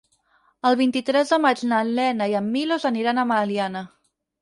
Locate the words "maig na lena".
1.45-2.31